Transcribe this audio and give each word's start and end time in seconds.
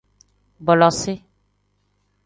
Bolosiv. 0.69 1.21